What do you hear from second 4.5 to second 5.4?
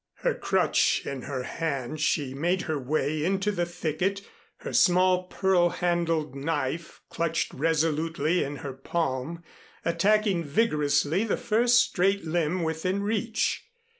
her small